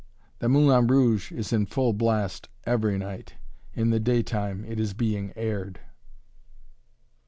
[0.39, 3.35] The "Moulin Rouge" is in full blast every night;
[3.75, 5.79] in the day time it is being aired.